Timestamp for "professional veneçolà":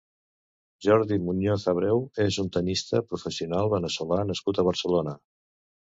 3.13-4.23